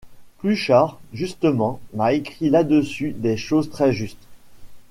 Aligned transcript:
Pluchart, 0.39 0.99
justement, 1.13 1.79
m’a 1.93 2.13
écrit 2.13 2.49
là-dessus 2.49 3.11
des 3.11 3.37
choses 3.37 3.69
très 3.69 3.91
justes. 3.93 4.25